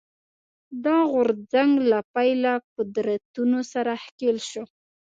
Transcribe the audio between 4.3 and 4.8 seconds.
شو